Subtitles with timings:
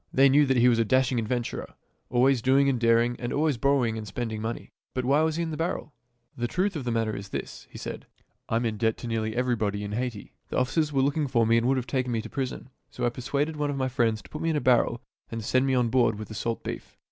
[0.11, 1.75] They knew that he was a dashing adventurer,
[2.09, 4.71] always doing and daring, and always borrowing and spending money.
[4.95, 5.93] But why was he in the barrel.''"
[6.39, 8.07] The truth of the matter is this," he said;"
[8.49, 10.33] I am in debt to almost everybody in Haiti.
[10.49, 12.71] The officers were looking for me and would have taken me to prison.
[12.89, 15.67] So I persuaded one of my friends to put me in a barrel and send
[15.67, 16.97] me on board with the salt beef.